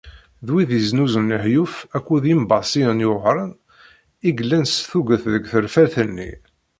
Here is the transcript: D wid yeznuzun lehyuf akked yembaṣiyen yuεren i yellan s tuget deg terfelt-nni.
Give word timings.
D 0.45 0.47
wid 0.53 0.69
yeznuzun 0.73 1.27
lehyuf 1.31 1.73
akked 1.97 2.23
yembaṣiyen 2.29 3.03
yuεren 3.05 3.51
i 4.27 4.29
yellan 4.37 4.65
s 4.67 4.75
tuget 4.89 5.23
deg 5.33 5.43
terfelt-nni. 5.51 6.31